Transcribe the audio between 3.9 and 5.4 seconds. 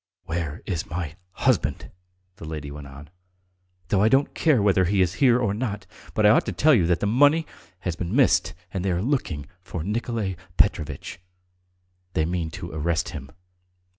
I don't care whether he is here